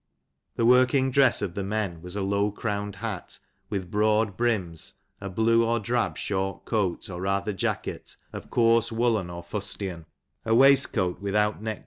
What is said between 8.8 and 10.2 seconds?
woollen, or fustiau;